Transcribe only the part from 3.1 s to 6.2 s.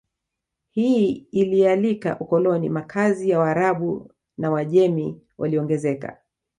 ya Waarabu na Waajemi yaliongezeka